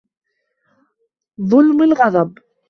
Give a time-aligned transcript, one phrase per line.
[1.41, 2.37] ظُلْمَ الْغَضَبِ